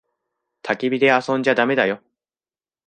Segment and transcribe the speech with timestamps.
[0.63, 2.01] たき火で遊んじゃだめだよ。